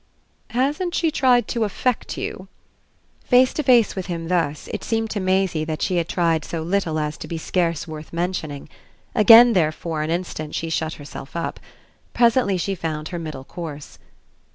[0.49, 2.47] "Hasn't she tried to affect you?"
[3.23, 6.63] Face to face with him thus it seemed to Maisie that she had tried so
[6.63, 8.67] little as to be scarce worth mentioning;
[9.13, 11.59] again therefore an instant she shut herself up.
[12.15, 13.99] Presently she found her middle course.